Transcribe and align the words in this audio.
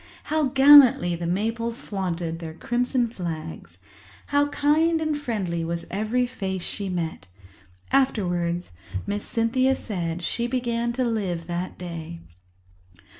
How 0.33 0.45
gallantly 0.45 1.15
the 1.15 1.27
maples 1.27 1.79
flaunted 1.79 2.39
their 2.39 2.55
crimson 2.55 3.07
flags! 3.07 3.77
How 4.25 4.47
kind 4.47 4.99
and 4.99 5.15
friendly 5.15 5.63
was 5.63 5.85
every 5.91 6.25
face 6.25 6.63
she 6.63 6.89
met! 6.89 7.27
Afterwards, 7.91 8.71
Miss 9.05 9.23
Cynthia 9.23 9.75
said 9.75 10.23
she 10.23 10.47
began 10.47 10.91
to 10.93 11.03
live 11.05 11.45
that 11.45 11.77
day. 11.77 12.21